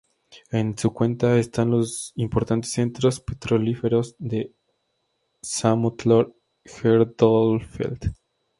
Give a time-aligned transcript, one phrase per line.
[0.49, 4.51] En su cuenca están los importantes centros petrolíferos de
[5.43, 8.11] Samotlor-Erdölfeld.